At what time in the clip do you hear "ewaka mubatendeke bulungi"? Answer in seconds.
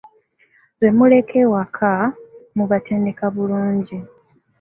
1.43-3.97